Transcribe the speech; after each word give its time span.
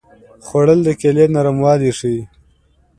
خوړل 0.45 0.79
د 0.83 0.89
کیلې 0.99 1.25
نرموالی 1.35 1.91
ښيي 1.99 2.21